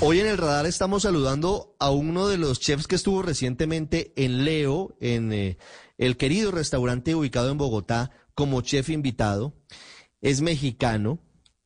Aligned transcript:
Hoy 0.00 0.20
en 0.20 0.28
el 0.28 0.38
radar 0.38 0.64
estamos 0.66 1.02
saludando 1.02 1.74
a 1.80 1.90
uno 1.90 2.28
de 2.28 2.38
los 2.38 2.60
chefs 2.60 2.86
que 2.86 2.94
estuvo 2.94 3.20
recientemente 3.20 4.12
en 4.14 4.44
Leo, 4.44 4.96
en 5.00 5.32
eh, 5.32 5.58
el 5.98 6.16
querido 6.16 6.52
restaurante 6.52 7.16
ubicado 7.16 7.50
en 7.50 7.58
Bogotá, 7.58 8.12
como 8.36 8.60
chef 8.60 8.90
invitado. 8.90 9.54
Es 10.20 10.40
mexicano. 10.40 11.18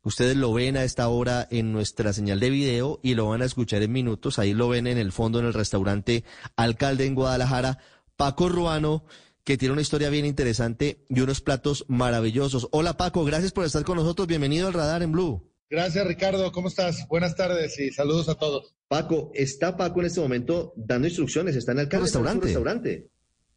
Ustedes 0.03 0.35
lo 0.35 0.51
ven 0.55 0.79
a 0.79 0.85
esta 0.85 1.09
hora 1.09 1.47
en 1.51 1.75
nuestra 1.75 2.15
señal 2.15 2.41
de 2.41 2.49
video 2.49 3.01
y 3.03 3.17
lo 3.17 3.29
van 3.29 3.43
a 3.43 3.45
escuchar 3.45 3.83
en 3.83 3.93
minutos. 3.93 4.39
Ahí 4.39 4.55
lo 4.55 4.67
ven 4.71 4.87
en 4.87 4.97
el 4.97 5.13
fondo 5.13 5.39
en 5.39 5.45
el 5.45 5.53
restaurante 5.53 6.25
Alcalde 6.57 7.05
en 7.05 7.15
Guadalajara. 7.15 7.81
Paco 8.17 8.49
Ruano, 8.49 9.05
que 9.45 9.59
tiene 9.59 9.75
una 9.75 9.83
historia 9.83 10.09
bien 10.09 10.25
interesante 10.25 11.05
y 11.11 11.21
unos 11.21 11.43
platos 11.43 11.85
maravillosos. 11.87 12.67
Hola 12.73 12.97
Paco, 12.97 13.27
gracias 13.27 13.53
por 13.53 13.67
estar 13.67 13.85
con 13.85 13.99
nosotros. 13.99 14.27
Bienvenido 14.27 14.69
al 14.69 14.73
radar 14.73 15.03
en 15.03 15.13
Blue. 15.13 15.52
Gracias, 15.73 16.07
Ricardo. 16.07 16.53
¿Cómo 16.53 16.69
estás? 16.69 17.09
Buenas 17.09 17.35
tardes 17.35 17.79
y 17.79 17.91
saludos 17.91 18.29
a 18.29 18.35
todos. 18.35 18.75
Paco, 18.89 19.31
está 19.33 19.75
Paco 19.75 20.01
en 20.01 20.07
este 20.07 20.21
momento 20.21 20.75
dando 20.77 21.09
instrucciones, 21.09 21.57
está 21.57 21.73
en 21.73 21.79
el 21.79 21.91
restaurante. 21.91 22.45
restaurante. 22.45 23.09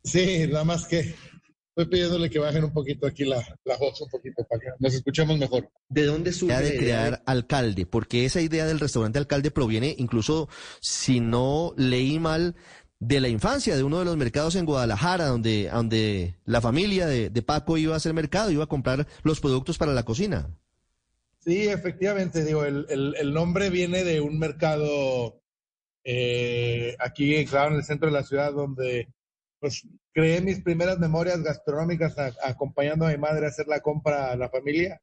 Sí, 0.01 0.47
nada 0.47 0.63
más 0.63 0.85
que 0.85 0.99
estoy 0.99 1.85
pidiéndole 1.91 2.29
que 2.29 2.39
bajen 2.39 2.63
un 2.63 2.71
poquito 2.71 3.05
aquí 3.05 3.25
la, 3.25 3.45
voz, 3.77 3.99
un 3.99 4.09
poquito, 4.09 4.45
para 4.49 4.61
que 4.61 4.67
nos 4.79 4.93
escuchemos 4.93 5.37
mejor. 5.37 5.69
¿De 5.89 6.05
dónde 6.05 6.31
surge 6.31 6.55
la 6.55 6.61
idea 6.61 6.71
de 6.71 6.77
crear 6.77 7.23
alcalde? 7.25 7.85
Porque 7.85 8.23
esa 8.23 8.39
idea 8.39 8.65
del 8.65 8.79
restaurante 8.79 9.19
alcalde 9.19 9.51
proviene, 9.51 9.93
incluso 9.97 10.47
si 10.79 11.19
no 11.19 11.73
leí 11.75 12.17
mal, 12.17 12.55
de 12.97 13.19
la 13.19 13.27
infancia, 13.27 13.75
de 13.75 13.83
uno 13.83 13.99
de 13.99 14.05
los 14.05 14.15
mercados 14.15 14.55
en 14.55 14.65
Guadalajara, 14.65 15.25
donde, 15.25 15.69
donde 15.69 16.37
la 16.45 16.61
familia 16.61 17.07
de, 17.07 17.29
de 17.29 17.41
Paco 17.41 17.77
iba 17.77 17.93
a 17.93 17.97
hacer 17.97 18.13
mercado, 18.13 18.51
iba 18.51 18.63
a 18.63 18.67
comprar 18.67 19.05
los 19.23 19.41
productos 19.41 19.77
para 19.77 19.91
la 19.91 20.03
cocina. 20.03 20.55
Sí, 21.45 21.67
efectivamente, 21.67 22.43
digo, 22.43 22.65
el, 22.65 22.87
el, 22.89 23.33
nombre 23.33 23.69
viene 23.69 24.03
de 24.03 24.19
un 24.19 24.39
mercado 24.39 25.43
eh, 26.03 26.95
aquí, 26.97 27.45
claro, 27.45 27.71
en 27.71 27.77
el 27.77 27.83
centro 27.83 28.07
de 28.07 28.13
la 28.13 28.23
ciudad, 28.23 28.51
donde 28.51 29.13
pues 29.59 29.87
creé 30.11 30.41
mis 30.41 30.61
primeras 30.61 30.97
memorias 30.97 31.43
gastronómicas 31.43 32.15
acompañando 32.43 33.05
a 33.05 33.11
mi 33.11 33.17
madre 33.17 33.45
a 33.45 33.49
hacer 33.49 33.67
la 33.67 33.81
compra 33.81 34.31
a 34.31 34.35
la 34.35 34.49
familia. 34.49 34.99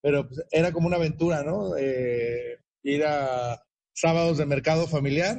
Pero 0.00 0.26
pues, 0.28 0.42
era 0.50 0.72
como 0.72 0.86
una 0.86 0.96
aventura, 0.96 1.42
¿no? 1.42 1.76
Eh, 1.76 2.58
ir 2.82 3.04
a 3.04 3.62
sábados 3.92 4.38
de 4.38 4.46
mercado 4.46 4.86
familiar 4.86 5.38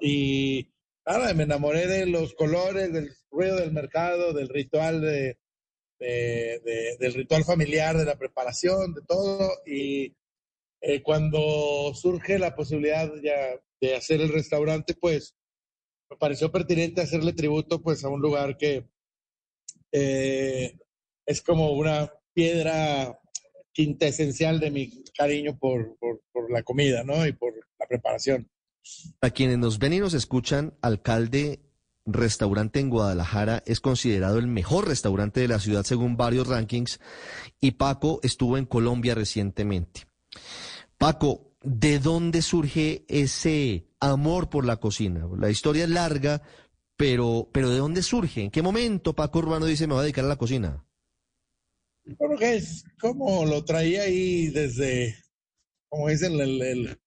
y 0.00 0.72
nada, 1.06 1.34
me 1.34 1.42
enamoré 1.42 1.86
de 1.86 2.06
los 2.06 2.34
colores, 2.34 2.90
del 2.90 3.10
ruido 3.30 3.56
del 3.56 3.72
mercado, 3.72 4.32
del 4.32 4.48
ritual 4.48 5.02
de, 5.02 5.38
del 6.06 7.14
ritual 7.14 7.44
familiar, 7.44 7.96
de 7.96 8.04
la 8.04 8.16
preparación, 8.16 8.94
de 8.94 9.02
todo. 9.02 9.50
Y 9.66 10.14
eh, 10.80 11.02
cuando 11.02 11.92
surge 11.94 12.38
la 12.38 12.54
posibilidad 12.54 13.10
ya 13.22 13.60
de 13.80 13.94
hacer 13.94 14.20
el 14.20 14.32
restaurante, 14.32 14.94
pues 14.94 15.34
me 16.10 16.16
pareció 16.16 16.50
pertinente 16.50 17.00
hacerle 17.00 17.32
tributo 17.32 17.80
pues 17.80 18.04
a 18.04 18.08
un 18.08 18.20
lugar 18.20 18.56
que 18.56 18.86
eh, 19.92 20.78
es 21.26 21.42
como 21.42 21.72
una 21.72 22.12
piedra 22.34 23.18
quinta 23.72 24.06
esencial 24.06 24.60
de 24.60 24.70
mi 24.70 25.04
cariño 25.16 25.58
por, 25.58 25.96
por 25.98 26.50
la 26.50 26.62
comida, 26.62 27.02
¿no? 27.04 27.26
Y 27.26 27.32
por 27.32 27.54
la 27.78 27.86
preparación. 27.86 28.50
A 29.20 29.30
quienes 29.30 29.58
nos 29.58 29.78
ven 29.78 29.92
y 29.92 30.00
nos 30.00 30.14
escuchan, 30.14 30.76
alcalde 30.82 31.60
restaurante 32.04 32.80
en 32.80 32.90
Guadalajara 32.90 33.62
es 33.66 33.80
considerado 33.80 34.38
el 34.38 34.46
mejor 34.46 34.88
restaurante 34.88 35.40
de 35.40 35.48
la 35.48 35.60
ciudad 35.60 35.84
según 35.84 36.16
varios 36.16 36.48
rankings 36.48 37.00
y 37.60 37.72
Paco 37.72 38.20
estuvo 38.22 38.58
en 38.58 38.66
Colombia 38.66 39.14
recientemente. 39.14 40.06
Paco, 40.98 41.52
¿de 41.62 41.98
dónde 41.98 42.42
surge 42.42 43.04
ese 43.08 43.86
amor 44.00 44.50
por 44.50 44.64
la 44.64 44.76
cocina? 44.76 45.28
La 45.36 45.50
historia 45.50 45.84
es 45.84 45.90
larga, 45.90 46.42
pero, 46.96 47.48
pero 47.52 47.70
¿de 47.70 47.78
dónde 47.78 48.02
surge? 48.02 48.42
¿En 48.42 48.50
qué 48.50 48.62
momento 48.62 49.14
Paco 49.14 49.40
Urbano 49.40 49.66
dice 49.66 49.86
me 49.86 49.94
va 49.94 50.00
a 50.00 50.04
dedicar 50.04 50.24
a 50.24 50.28
la 50.28 50.36
cocina? 50.36 50.84
Bueno, 52.04 52.36
que 52.36 52.56
es 52.56 52.84
como 53.00 53.44
lo 53.44 53.64
traía 53.64 54.02
ahí 54.02 54.48
desde, 54.48 55.16
como 55.88 56.08
dicen, 56.08 56.32
el, 56.40 56.62
el, 56.62 57.00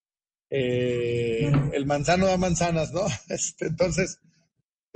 eh, 0.50 1.52
el 1.74 1.86
manzano 1.86 2.28
da 2.28 2.38
manzanas, 2.38 2.94
¿no? 2.94 3.02
Este, 3.30 3.68
entonces, 3.68 4.20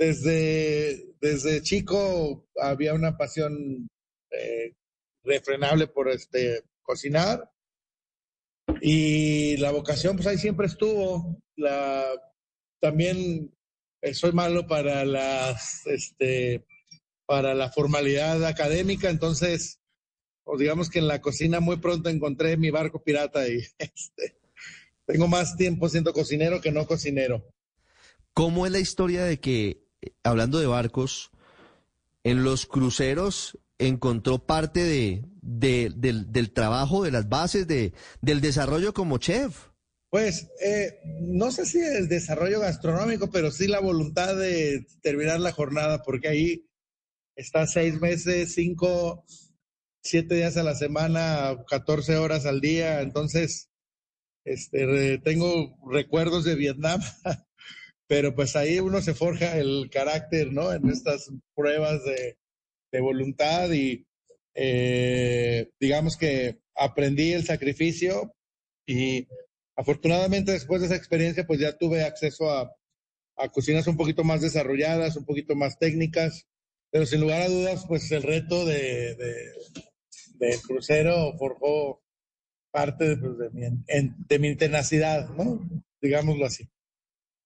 desde, 0.00 1.14
desde 1.20 1.60
chico 1.60 2.48
había 2.58 2.94
una 2.94 3.18
pasión 3.18 3.86
eh, 4.30 4.72
refrenable 5.22 5.88
por 5.88 6.08
este, 6.08 6.64
cocinar 6.80 7.52
y 8.80 9.58
la 9.58 9.72
vocación 9.72 10.16
pues 10.16 10.26
ahí 10.26 10.38
siempre 10.38 10.68
estuvo. 10.68 11.38
La, 11.56 12.06
también 12.80 13.54
eh, 14.00 14.14
soy 14.14 14.32
malo 14.32 14.66
para 14.66 15.04
las 15.04 15.86
este 15.86 16.64
para 17.26 17.54
la 17.54 17.70
formalidad 17.70 18.42
académica, 18.46 19.10
entonces 19.10 19.80
o 20.44 20.56
digamos 20.56 20.88
que 20.88 21.00
en 21.00 21.08
la 21.08 21.20
cocina 21.20 21.60
muy 21.60 21.76
pronto 21.76 22.08
encontré 22.08 22.56
mi 22.56 22.70
barco 22.70 23.02
pirata 23.02 23.46
y 23.46 23.58
este, 23.78 24.38
tengo 25.04 25.28
más 25.28 25.56
tiempo 25.56 25.90
siendo 25.90 26.14
cocinero 26.14 26.62
que 26.62 26.72
no 26.72 26.86
cocinero. 26.86 27.44
¿Cómo 28.32 28.64
es 28.64 28.72
la 28.72 28.78
historia 28.78 29.24
de 29.24 29.38
que 29.38 29.89
hablando 30.22 30.58
de 30.58 30.66
barcos, 30.66 31.30
en 32.24 32.44
los 32.44 32.66
cruceros 32.66 33.58
encontró 33.78 34.38
parte 34.46 34.84
de, 34.84 35.24
del, 35.42 36.52
trabajo, 36.52 37.02
de 37.02 37.10
las 37.10 37.28
bases, 37.28 37.66
de, 37.66 37.92
del 38.20 38.40
desarrollo 38.40 38.92
como 38.92 39.18
chef. 39.18 39.68
Pues 40.10 40.48
eh, 40.60 40.98
no 41.20 41.52
sé 41.52 41.66
si 41.66 41.80
el 41.80 42.08
desarrollo 42.08 42.60
gastronómico, 42.60 43.30
pero 43.30 43.50
sí 43.50 43.68
la 43.68 43.80
voluntad 43.80 44.36
de 44.36 44.86
terminar 45.02 45.40
la 45.40 45.52
jornada, 45.52 46.02
porque 46.02 46.28
ahí 46.28 46.68
está 47.36 47.66
seis 47.66 48.00
meses, 48.00 48.54
cinco, 48.54 49.24
siete 50.02 50.34
días 50.34 50.56
a 50.56 50.62
la 50.62 50.74
semana, 50.74 51.56
14 51.68 52.16
horas 52.16 52.44
al 52.44 52.60
día. 52.60 53.02
Entonces, 53.02 53.70
este, 54.44 55.18
tengo 55.18 55.78
recuerdos 55.90 56.44
de 56.44 56.56
Vietnam 56.56 57.00
pero 58.10 58.34
pues 58.34 58.56
ahí 58.56 58.80
uno 58.80 59.00
se 59.00 59.14
forja 59.14 59.56
el 59.56 59.88
carácter, 59.88 60.52
¿no? 60.52 60.72
En 60.72 60.88
estas 60.90 61.30
pruebas 61.54 62.00
de, 62.04 63.00
voluntad 63.00 63.70
y 63.70 64.04
eh, 64.52 65.70
digamos 65.78 66.16
que 66.16 66.58
aprendí 66.74 67.32
el 67.32 67.44
sacrificio 67.44 68.34
y 68.84 69.28
afortunadamente 69.76 70.50
después 70.50 70.80
de 70.80 70.88
esa 70.88 70.96
experiencia 70.96 71.46
pues 71.46 71.60
ya 71.60 71.78
tuve 71.78 72.02
acceso 72.02 72.50
a, 72.50 72.74
cocinas 73.52 73.86
un 73.86 73.96
poquito 73.96 74.24
más 74.24 74.40
desarrolladas, 74.40 75.16
un 75.16 75.24
poquito 75.24 75.54
más 75.54 75.78
técnicas, 75.78 76.48
pero 76.90 77.06
sin 77.06 77.20
lugar 77.20 77.42
a 77.42 77.48
dudas 77.48 77.84
pues 77.86 78.10
el 78.10 78.24
reto 78.24 78.66
de, 78.66 79.14
del 80.34 80.60
crucero 80.62 81.36
forjó 81.38 82.02
parte 82.72 83.16
pues, 83.16 83.38
de, 83.38 83.50
mi, 83.50 84.14
de 84.28 84.38
mi 84.40 84.56
tenacidad, 84.56 85.28
¿no? 85.28 85.60
Digámoslo 86.00 86.46
así. 86.46 86.68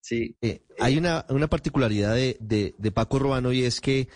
Sí, 0.04 0.36
eh, 0.42 0.60
hay 0.78 0.98
una, 0.98 1.24
una 1.30 1.48
particularidad 1.48 2.14
de, 2.14 2.36
de, 2.76 2.92
Paco 2.92 3.18
Robano 3.18 3.54
y 3.54 3.62
es 3.62 3.80
que 3.80 4.10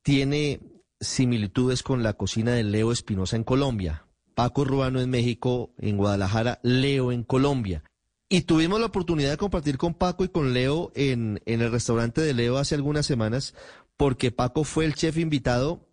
tiene 0.00 0.60
similitudes 0.98 1.82
con 1.82 2.02
la 2.02 2.14
cocina 2.14 2.52
de 2.52 2.64
Leo 2.64 2.90
Espinosa 2.90 3.36
en 3.36 3.44
Colombia. 3.44 4.06
Paco 4.34 4.64
Ruano 4.64 4.98
en 4.98 5.10
México, 5.10 5.74
en 5.76 5.98
Guadalajara, 5.98 6.58
Leo 6.62 7.12
en 7.12 7.22
Colombia. 7.22 7.84
Y 8.30 8.42
tuvimos 8.42 8.80
la 8.80 8.86
oportunidad 8.86 9.28
de 9.28 9.36
compartir 9.36 9.76
con 9.76 9.92
Paco 9.92 10.24
y 10.24 10.28
con 10.28 10.54
Leo 10.54 10.90
en, 10.94 11.42
en 11.44 11.60
el 11.60 11.70
restaurante 11.70 12.22
de 12.22 12.32
Leo 12.32 12.56
hace 12.56 12.74
algunas 12.74 13.04
semanas, 13.04 13.54
porque 13.98 14.30
Paco 14.32 14.64
fue 14.64 14.86
el 14.86 14.94
chef 14.94 15.18
invitado. 15.18 15.86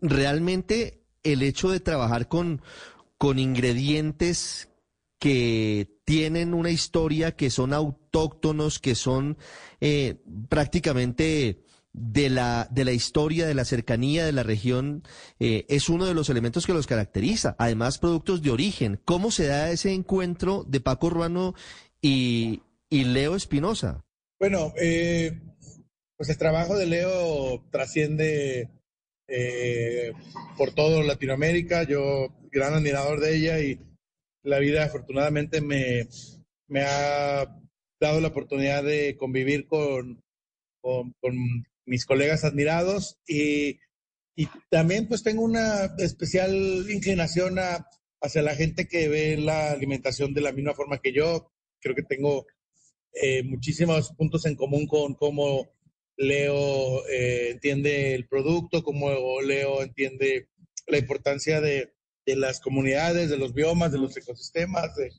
Realmente 0.00 1.02
el 1.24 1.42
hecho 1.42 1.70
de 1.70 1.80
trabajar 1.80 2.28
con, 2.28 2.62
con 3.18 3.40
ingredientes 3.40 4.69
que 5.20 6.00
tienen 6.04 6.54
una 6.54 6.70
historia, 6.70 7.36
que 7.36 7.50
son 7.50 7.74
autóctonos, 7.74 8.80
que 8.80 8.94
son 8.94 9.36
eh, 9.80 10.16
prácticamente 10.48 11.62
de 11.92 12.30
la, 12.30 12.66
de 12.70 12.84
la 12.84 12.92
historia, 12.92 13.46
de 13.46 13.54
la 13.54 13.66
cercanía 13.66 14.24
de 14.24 14.32
la 14.32 14.42
región, 14.42 15.02
eh, 15.38 15.66
es 15.68 15.90
uno 15.90 16.06
de 16.06 16.14
los 16.14 16.30
elementos 16.30 16.66
que 16.66 16.72
los 16.72 16.86
caracteriza. 16.86 17.54
Además, 17.58 17.98
productos 17.98 18.40
de 18.40 18.50
origen. 18.50 18.98
¿Cómo 19.04 19.30
se 19.30 19.46
da 19.46 19.70
ese 19.70 19.92
encuentro 19.92 20.64
de 20.66 20.80
Paco 20.80 21.08
Urbano 21.08 21.54
y, 22.00 22.62
Leo 22.90 23.36
Espinosa? 23.36 24.02
Bueno, 24.38 24.72
eh, 24.80 25.38
pues 26.16 26.30
el 26.30 26.38
trabajo 26.38 26.78
de 26.78 26.86
Leo 26.86 27.62
trasciende 27.70 28.70
por 30.56 30.72
todo 30.72 31.02
Latinoamérica. 31.02 31.82
Yo, 31.82 32.28
gran 32.50 32.72
admirador 32.72 33.20
de 33.20 33.36
ella 33.36 33.60
y 33.60 33.89
la 34.42 34.58
vida 34.58 34.84
afortunadamente 34.84 35.60
me, 35.60 36.08
me 36.68 36.82
ha 36.82 37.56
dado 38.00 38.20
la 38.20 38.28
oportunidad 38.28 38.82
de 38.82 39.16
convivir 39.16 39.66
con, 39.66 40.22
con, 40.80 41.14
mis 41.86 42.06
colegas 42.06 42.44
admirados 42.44 43.18
y, 43.26 43.80
y, 44.36 44.46
también 44.70 45.08
pues 45.08 45.24
tengo 45.24 45.42
una 45.42 45.86
especial 45.98 46.86
inclinación 46.88 47.58
a, 47.58 47.86
hacia 48.20 48.42
la 48.42 48.54
gente 48.54 48.86
que 48.86 49.08
ve 49.08 49.36
la 49.36 49.72
alimentación 49.72 50.32
de 50.32 50.40
la 50.40 50.52
misma 50.52 50.74
forma 50.74 51.00
que 51.00 51.12
yo. 51.12 51.52
creo 51.80 51.96
que 51.96 52.02
tengo 52.02 52.46
eh, 53.12 53.42
muchísimos 53.42 54.12
puntos 54.12 54.46
en 54.46 54.54
común 54.54 54.86
con 54.86 55.14
cómo 55.14 55.72
Leo 56.16 57.06
eh, 57.08 57.50
entiende 57.50 58.14
el 58.14 58.28
producto, 58.28 58.84
cómo 58.84 59.40
Leo 59.40 59.82
entiende 59.82 60.48
la 60.86 60.98
importancia 60.98 61.60
de, 61.60 61.92
de, 62.30 62.36
las 62.36 62.60
comunidades, 62.60 63.30
de 63.30 63.38
los 63.38 63.54
biomas, 63.54 63.92
de 63.92 63.98
los 63.98 64.16
ecosistemas, 64.16 64.94
de, 64.96 65.12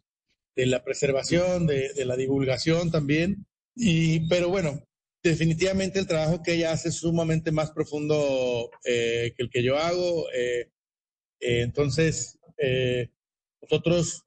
de 0.56 0.66
la 0.66 0.84
preservación, 0.84 1.68
de, 1.68 1.94
la 2.06 2.16
divulgación 2.16 2.92
también. 2.92 3.46
Y, 3.76 4.28
pero 4.28 4.50
bueno, 4.50 4.84
definitivamente 5.24 6.00
el 6.00 6.08
trabajo 6.08 6.42
que 6.44 6.54
ella 6.54 6.72
hace 6.72 6.90
es 6.90 6.96
sumamente 6.96 7.52
más 7.52 7.72
profundo 7.72 8.70
eh, 8.86 9.34
que 9.36 9.44
el 9.44 9.50
que 9.50 9.64
yo 9.64 9.78
hago. 9.78 10.30
Eh, 10.34 10.70
eh, 11.40 11.62
entonces, 11.62 12.38
nosotros, 13.62 14.26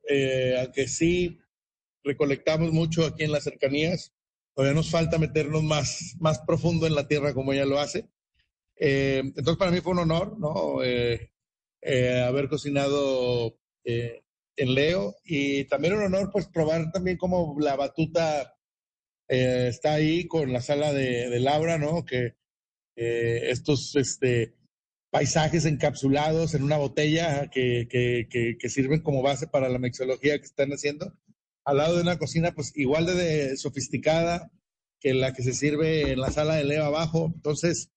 aunque 0.58 0.88
sí 0.88 1.38
recolectamos 2.02 2.72
mucho 2.72 3.06
aquí 3.06 3.24
en 3.24 3.32
las 3.32 3.44
cercanías, 3.44 4.12
todavía 4.54 4.74
nos 4.74 4.90
falta 4.90 5.18
meternos 5.18 5.62
más, 5.62 6.16
más 6.18 6.40
profundo 6.40 6.86
en 6.86 6.94
la 6.94 7.06
tierra 7.06 7.32
como 7.34 7.52
ella 7.52 7.64
lo 7.64 7.78
hace. 7.78 8.08
entonces, 8.76 9.56
para 9.56 9.70
mí 9.70 9.80
fue 9.80 9.92
un 9.92 10.00
honor, 10.00 10.36
¿no? 10.38 10.80
Haber 11.84 12.48
cocinado 12.48 13.58
en 13.84 14.74
Leo 14.74 15.16
y 15.24 15.64
también 15.64 15.94
un 15.94 16.04
honor 16.04 16.30
pues 16.32 16.46
probar 16.46 16.90
también 16.92 17.16
como 17.16 17.56
la 17.60 17.76
batuta 17.76 18.54
eh, 19.28 19.68
está 19.68 19.94
ahí 19.94 20.26
con 20.26 20.52
la 20.52 20.60
sala 20.60 20.92
de, 20.92 21.40
Laura, 21.40 21.78
¿no? 21.78 22.04
Que 22.04 22.36
eh, 22.96 23.50
estos 23.50 23.96
este, 23.96 24.54
paisajes 25.10 25.64
encapsulados 25.64 26.54
en 26.54 26.62
una 26.62 26.76
botella 26.76 27.48
que, 27.50 27.88
que, 27.90 28.68
sirven 28.68 29.02
como 29.02 29.22
base 29.22 29.46
para 29.46 29.68
la 29.68 29.78
mixología 29.78 30.38
que 30.38 30.44
están 30.44 30.70
haciendo, 30.72 31.12
al 31.64 31.78
lado 31.78 31.96
de 31.96 32.02
una 32.02 32.18
cocina 32.18 32.52
pues 32.52 32.72
igual 32.76 33.06
de, 33.06 33.56
sofisticada 33.56 34.50
que 35.00 35.14
la 35.14 35.32
que 35.32 35.42
se 35.42 35.52
sirve 35.52 36.12
en 36.12 36.20
la 36.20 36.30
sala 36.30 36.56
de 36.56 36.64
Leo 36.64 36.84
abajo. 36.84 37.32
Entonces, 37.34 37.90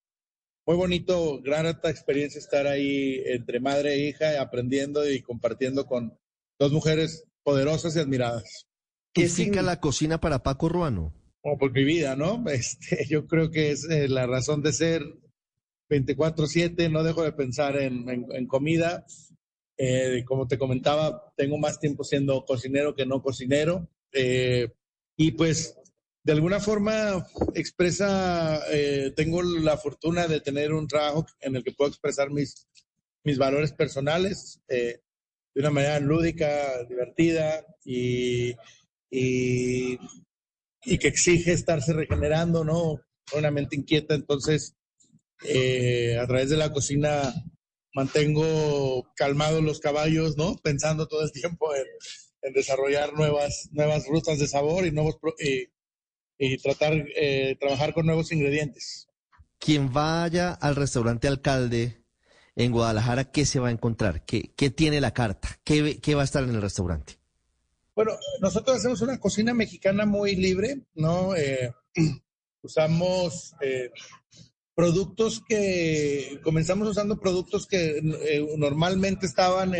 muy 0.67 0.75
bonito, 0.75 1.41
gran 1.41 1.65
alta 1.65 1.89
experiencia 1.89 2.37
estar 2.37 2.67
ahí 2.67 3.23
entre 3.25 3.59
madre 3.59 3.95
e 3.95 4.09
hija, 4.09 4.39
aprendiendo 4.39 5.09
y 5.09 5.21
compartiendo 5.21 5.87
con, 5.87 6.15
Dos 6.59 6.71
mujeres 6.71 7.25
poderosas 7.43 7.95
y 7.95 7.99
admiradas. 7.99 8.67
¿Qué 9.13 9.27
significa 9.27 9.61
la 9.61 9.79
cocina 9.79 10.19
para 10.19 10.41
Paco 10.41 10.69
Ruano? 10.69 11.13
Como 11.41 11.57
por 11.57 11.71
mi 11.71 11.83
vida, 11.83 12.15
¿no? 12.15 12.43
Este, 12.49 13.05
yo 13.07 13.27
creo 13.27 13.51
que 13.51 13.71
es 13.71 13.87
eh, 13.89 14.07
la 14.07 14.25
razón 14.25 14.63
de 14.63 14.73
ser 14.73 15.03
24/7, 15.89 16.91
no 16.91 17.03
dejo 17.03 17.23
de 17.23 17.31
pensar 17.33 17.77
en, 17.77 18.47
comida. 18.47 19.05
Eh, 19.77 20.23
como 20.25 20.47
te 20.47 20.57
comentaba, 20.57 21.31
tengo 21.35 21.59
más 21.59 21.79
tiempo 21.79 22.03
siendo 22.03 22.43
cocinero 22.43 22.95
que 22.95 23.05
no 23.05 23.21
cocinero. 23.21 23.87
Eh, 24.11 24.73
y 25.15 25.31
pues, 25.31 25.76
de 26.27 26.33
alguna 26.33 26.59
forma, 26.59 27.25
expresa, 27.55 28.61
tengo 29.15 29.41
la 29.41 29.77
fortuna 29.77 30.27
de 30.27 30.41
tener 30.41 30.73
un 30.73 30.85
trabajo 30.85 31.25
en 31.39 31.55
el 31.55 31.63
que 31.63 31.71
puedo 31.71 31.89
expresar 31.89 32.31
mis, 32.31 32.67
mis 33.23 33.37
valores 33.37 33.71
personales 33.71 34.59
de 34.67 34.99
una 35.55 35.71
manera 35.71 36.01
lúdica, 36.01 36.83
divertida 36.83 37.65
y, 37.85 38.53
y, 39.09 39.97
que 40.99 41.07
exige 41.07 41.53
estarse 41.53 41.93
regenerando, 41.93 42.65
¿no? 42.65 42.99
Una 43.33 43.49
mente 43.49 43.77
inquieta, 43.77 44.13
entonces 44.13 44.75
eh, 45.45 46.17
a 46.19 46.27
través 46.27 46.49
de 46.49 46.57
la 46.57 46.73
cocina 46.73 47.33
mantengo 47.93 49.13
calmados 49.15 49.63
los 49.63 49.79
caballos, 49.79 50.35
¿no? 50.35 50.57
Pensando 50.57 51.07
todo 51.07 51.23
el 51.23 51.31
tiempo 51.31 51.73
en, 51.73 51.85
desarrollar 52.53 53.13
nuevas, 53.13 53.69
nuevas 53.71 54.05
rutas 54.07 54.39
de 54.39 54.47
sabor 54.47 54.85
y 54.85 54.91
nuevos 54.91 55.17
y, 56.37 56.57
tratar 56.57 56.93
eh, 57.15 57.55
trabajar 57.59 57.93
con 57.93 58.05
nuevos 58.05 58.31
ingredientes. 58.31 59.07
Quien 59.59 59.91
vaya 59.91 60.53
al 60.53 60.75
restaurante 60.75 61.27
alcalde 61.27 62.03
en 62.55 62.71
Guadalajara, 62.71 63.31
¿qué 63.31 63.45
se 63.45 63.59
va 63.59 63.69
a 63.69 63.71
encontrar? 63.71 64.25
¿Qué, 64.25 64.51
qué 64.55 64.69
tiene 64.69 64.99
la 64.99 65.13
carta? 65.13 65.59
¿Qué, 65.63 65.99
¿Qué, 65.99 66.15
va 66.15 66.21
a 66.21 66.25
estar 66.25 66.43
en 66.43 66.49
el 66.49 66.61
restaurante? 66.61 67.19
Bueno, 67.95 68.11
nosotros 68.41 68.77
hacemos 68.77 69.01
una 69.01 69.19
cocina 69.19 69.53
mexicana 69.53 70.05
muy 70.05 70.35
libre, 70.35 70.81
¿no? 70.93 71.35
Eh, 71.35 71.71
usamos 72.61 73.55
eh, 73.61 73.91
productos 74.75 75.43
que, 75.47 76.39
comenzamos 76.43 76.87
usando 76.87 77.19
productos 77.19 77.65
que 77.65 77.97
eh, 77.97 78.47
normalmente 78.57 79.25
estaban 79.25 79.73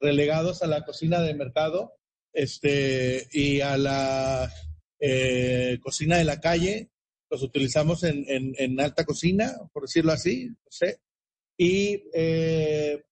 relegados 0.00 0.62
a 0.62 0.66
la 0.66 0.84
cocina 0.84 1.20
de 1.20 1.34
mercado 1.34 1.94
este, 2.32 3.26
y 3.32 3.62
a 3.62 3.78
la 3.78 4.52
cocina 5.82 6.18
de 6.18 6.24
la 6.24 6.40
calle. 6.40 6.90
Los 7.28 7.42
utilizamos 7.42 8.04
en, 8.04 8.24
en, 8.28 8.54
en 8.56 8.80
alta 8.80 9.04
cocina, 9.04 9.52
por 9.72 9.82
decirlo 9.82 10.12
así, 10.12 10.46
no 10.46 10.70
sé 10.70 11.00
y 11.56 12.04
eh, 12.12 13.02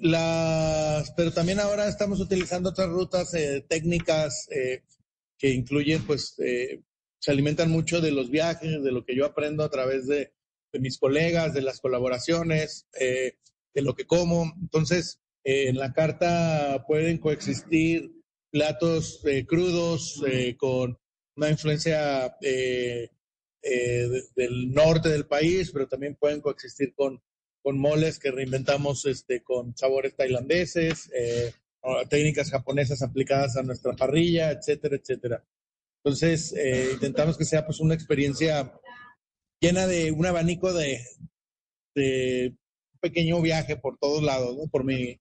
las, 0.00 1.12
pero 1.12 1.32
también 1.32 1.60
ahora 1.60 1.88
estamos 1.88 2.20
utilizando 2.20 2.70
otras 2.70 2.88
rutas 2.88 3.32
eh, 3.34 3.64
técnicas 3.68 4.48
eh, 4.50 4.82
que 5.38 5.50
incluyen, 5.50 6.04
pues, 6.06 6.36
se 6.36 7.30
alimentan 7.30 7.70
mucho 7.70 8.00
de 8.00 8.12
los 8.12 8.30
viajes, 8.30 8.82
de 8.82 8.92
lo 8.92 9.04
que 9.04 9.16
yo 9.16 9.26
aprendo 9.26 9.64
a 9.64 9.70
través 9.70 10.06
de, 10.06 10.32
mis 10.72 10.98
colegas, 10.98 11.54
de 11.54 11.62
las 11.62 11.80
colaboraciones, 11.80 12.88
de 12.92 13.82
lo 13.82 13.94
que 13.94 14.06
como. 14.06 14.52
Entonces, 14.60 15.20
en 15.44 15.76
la 15.76 15.92
carta 15.92 16.84
pueden 16.86 17.18
coexistir 17.18 18.10
platos 18.50 19.22
crudos 19.46 20.20
con 20.56 20.98
una 21.36 21.50
influencia 21.50 22.36
del 22.40 23.10
norte 24.72 25.08
del 25.08 25.26
país, 25.26 25.70
pero 25.72 25.88
también 25.88 26.16
pueden 26.16 26.40
coexistir 26.40 26.94
con 26.94 27.22
con 27.64 27.78
moles 27.78 28.18
que 28.18 28.30
reinventamos 28.30 29.06
este, 29.06 29.42
con 29.42 29.74
sabores 29.74 30.14
tailandeses, 30.14 31.10
eh, 31.14 31.50
técnicas 32.10 32.50
japonesas 32.50 33.00
aplicadas 33.00 33.56
a 33.56 33.62
nuestra 33.62 33.94
parrilla, 33.94 34.50
etcétera, 34.50 34.96
etcétera. 34.96 35.42
Entonces, 36.04 36.52
eh, 36.58 36.90
intentamos 36.92 37.38
que 37.38 37.46
sea 37.46 37.64
pues 37.64 37.80
una 37.80 37.94
experiencia 37.94 38.78
llena 39.60 39.86
de 39.86 40.10
un 40.12 40.26
abanico 40.26 40.74
de, 40.74 41.00
pequeño 43.00 43.40
viaje 43.40 43.78
por 43.78 43.96
todos 43.96 44.22
lados, 44.22 44.58
¿no? 44.58 44.66
por, 44.66 44.84
mi, 44.84 45.18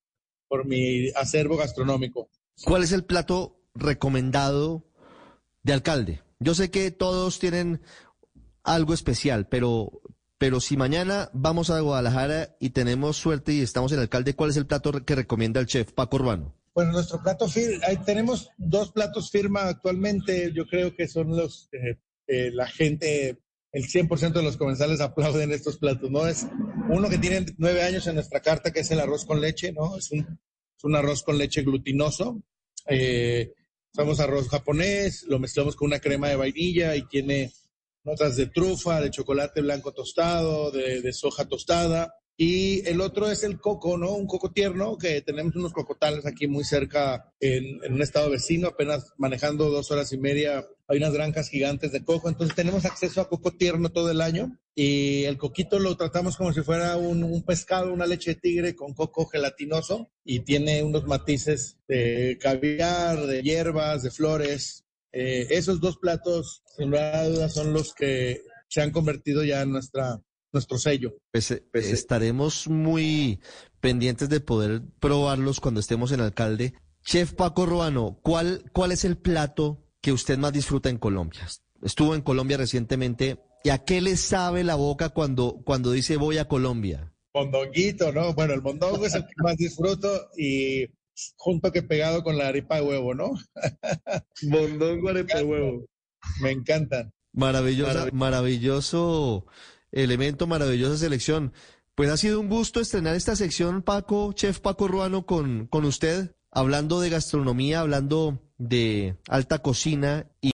por 0.49 0.65
mi 0.65 1.11
acervo 1.15 1.55
gastronómico. 1.55 2.29
¿Cuál 2.65 2.83
es 2.83 2.91
el 2.91 3.05
plato 3.05 3.57
recomendado 3.73 4.83
de 5.63 5.73
alcalde? 5.73 6.21
Yo 6.39 6.55
sé 6.55 6.69
que 6.69 6.91
todos 6.91 7.39
tienen 7.39 7.81
algo 8.63 8.93
especial, 8.93 9.47
pero 9.47 10.03
pero 10.43 10.59
si 10.59 10.75
mañana 10.75 11.29
vamos 11.31 11.69
a 11.69 11.79
Guadalajara 11.79 12.57
y 12.59 12.71
tenemos 12.71 13.15
suerte 13.15 13.53
y 13.53 13.61
estamos 13.61 13.93
en 13.93 13.99
alcalde, 13.99 14.35
¿cuál 14.35 14.49
es 14.49 14.57
el 14.57 14.65
plato 14.65 14.91
que 15.05 15.15
recomienda 15.15 15.61
el 15.61 15.67
chef 15.67 15.93
Paco 15.93 16.17
Urbano? 16.17 16.53
Bueno, 16.75 16.91
nuestro 16.91 17.23
plato 17.23 17.47
firma, 17.47 17.85
tenemos 18.05 18.49
dos 18.57 18.91
platos 18.91 19.31
firma 19.31 19.69
actualmente, 19.69 20.51
yo 20.53 20.65
creo 20.65 20.93
que 20.95 21.07
son 21.07 21.33
los 21.37 21.69
que 21.71 21.99
eh, 22.27 22.51
la 22.51 22.67
gente, 22.67 23.37
el 23.71 23.83
100% 23.83 24.33
de 24.33 24.43
los 24.43 24.57
comensales 24.57 24.99
aplauden 24.99 25.53
estos 25.53 25.77
platos, 25.77 26.11
¿no? 26.11 26.27
Es 26.27 26.45
uno 26.89 27.07
que 27.09 27.19
tiene 27.19 27.45
nueve 27.57 27.83
años 27.83 28.05
en 28.07 28.15
nuestra 28.15 28.41
carta, 28.41 28.73
que 28.73 28.81
es 28.81 28.91
el 28.91 28.99
arroz 28.99 29.23
con 29.23 29.39
leche, 29.39 29.71
¿no? 29.71 29.95
Es 29.95 30.11
un, 30.11 30.19
es 30.19 30.83
un 30.83 30.95
arroz 30.95 31.23
con 31.23 31.37
leche 31.37 31.61
glutinoso. 31.61 32.41
Eh, 32.89 33.53
usamos 33.93 34.19
arroz 34.19 34.49
japonés, 34.49 35.23
lo 35.27 35.37
mezclamos 35.37 35.75
con 35.75 35.85
una 35.85 35.99
crema 35.99 36.27
de 36.27 36.35
vainilla 36.35 36.95
y 36.95 37.07
tiene 37.07 37.53
notas 38.03 38.35
de 38.35 38.47
trufa, 38.47 38.99
de 38.99 39.11
chocolate 39.11 39.61
blanco 39.61 39.93
tostado, 39.93 40.71
de, 40.71 41.13
soja 41.13 41.45
tostada. 41.45 42.11
Y 42.35 42.87
el 42.87 42.99
otro 43.01 43.29
es 43.29 43.43
el 43.43 43.59
coco, 43.59 43.97
¿no? 43.97 44.13
Un 44.13 44.25
coco 44.25 44.51
tierno, 44.51 44.97
que 44.97 45.21
tenemos 45.21 45.55
unos 45.55 45.71
cocotales 45.71 46.25
aquí 46.25 46.47
muy 46.47 46.63
cerca 46.63 47.31
en, 47.39 47.93
un 47.93 48.01
estado 48.01 48.31
vecino, 48.31 48.69
apenas 48.69 49.13
manejando 49.17 49.69
dos 49.69 49.91
horas 49.91 50.11
y 50.13 50.17
media. 50.17 50.65
Hay 50.87 50.97
unas 50.97 51.13
granjas 51.13 51.49
gigantes 51.49 51.91
de 51.91 52.03
coco, 52.03 52.29
entonces 52.29 52.55
tenemos 52.55 52.85
acceso 52.85 53.21
a 53.21 53.29
coco 53.29 53.51
tierno 53.51 53.91
todo 53.91 54.09
el 54.09 54.21
año. 54.21 54.57
Y 54.75 55.25
el 55.25 55.37
coquito 55.37 55.77
lo 55.77 55.95
tratamos 55.95 56.35
como 56.35 56.51
si 56.53 56.61
fuera 56.61 56.97
un, 56.97 57.43
pescado, 57.43 57.93
una 57.93 58.07
leche 58.07 58.33
de 58.33 58.41
tigre 58.41 58.75
con 58.75 58.95
coco 58.95 59.27
gelatinoso 59.27 60.09
y 60.23 60.39
tiene 60.39 60.81
unos 60.81 61.05
matices 61.05 61.77
de 61.87 62.39
caviar, 62.41 63.27
de 63.27 63.43
hierbas, 63.43 64.01
de 64.01 64.09
flores, 64.09 64.85
eh, 65.11 65.45
esos 65.51 65.79
dos 65.79 65.97
platos, 65.97 66.63
sin 66.75 66.89
duda, 66.89 67.47
son 67.49 67.71
los 67.71 67.93
que 67.93 68.41
se 68.67 68.81
han 68.81 68.89
convertido 68.89 69.43
ya 69.43 69.61
en 69.61 69.71
nuestra, 69.71 70.19
nuestro 70.53 70.77
sello. 70.77 71.15
Pues, 71.31 71.51
eh, 71.51 71.63
pues 71.71 71.91
estaremos 71.91 72.67
muy 72.67 73.39
pendientes 73.81 74.29
de 74.29 74.39
poder 74.39 74.83
probarlos 74.99 75.59
cuando 75.59 75.79
estemos 75.79 76.11
en 76.11 76.21
alcalde. 76.21 76.73
Chef 77.03 77.33
Paco 77.33 77.65
Ruano, 77.65 78.19
¿cuál, 78.21 78.63
¿cuál 78.71 78.91
es 78.91 79.03
el 79.03 79.17
plato 79.17 79.83
que 80.01 80.13
usted 80.13 80.37
más 80.37 80.53
disfruta 80.53 80.89
en 80.89 80.97
Colombia? 80.97 81.47
Estuvo 81.81 82.15
en 82.15 82.21
Colombia 82.21 82.57
recientemente. 82.57 83.39
¿Y 83.65 83.69
a 83.69 83.79
qué 83.79 84.01
le 84.01 84.15
sabe 84.15 84.63
la 84.63 84.75
boca 84.75 85.09
cuando, 85.09 85.61
cuando 85.65 85.91
dice 85.91 86.17
voy 86.17 86.37
a 86.37 86.47
Colombia? 86.47 87.13
Mondonguito, 87.33 88.11
¿no? 88.11 88.33
Bueno, 88.33 88.53
el 88.53 88.61
mondongo 88.61 89.05
es 89.05 89.15
el 89.15 89.23
que 89.23 89.33
más 89.37 89.57
disfruto 89.57 90.29
y 90.37 90.87
junto 91.35 91.71
que 91.71 91.81
pegado 91.81 92.23
con 92.23 92.37
la 92.37 92.47
arepa 92.47 92.75
de 92.75 92.83
huevo, 92.83 93.15
¿no? 93.15 93.33
Mondongo, 94.43 95.09
arepa 95.09 95.39
de 95.39 95.43
huevo. 95.43 95.85
Me 96.41 96.51
encantan. 96.51 97.11
Maravillosa, 97.33 98.09
maravilloso 98.11 99.45
elemento, 99.93 100.45
maravillosa 100.45 100.97
selección. 100.97 101.53
Pues 101.95 102.09
ha 102.09 102.17
sido 102.17 102.41
un 102.41 102.49
gusto 102.49 102.81
estrenar 102.81 103.15
esta 103.15 103.37
sección, 103.37 103.81
Paco, 103.81 104.33
Chef 104.33 104.59
Paco 104.59 104.89
Ruano, 104.89 105.25
con, 105.25 105.67
con 105.67 105.85
usted, 105.85 106.35
hablando 106.51 106.99
de 106.99 107.09
gastronomía, 107.09 107.79
hablando 107.79 108.41
de 108.57 109.15
alta 109.29 109.59
cocina 109.59 110.27
y 110.41 110.51